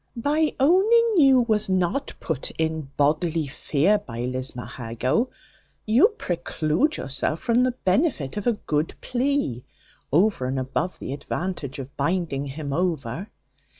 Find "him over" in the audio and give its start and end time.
12.45-13.29